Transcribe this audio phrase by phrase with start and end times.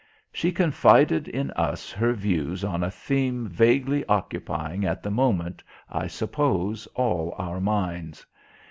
[0.33, 6.07] She confided in us her views on a theme vaguely occupying at the moment, I
[6.07, 8.25] suppose, all our minds.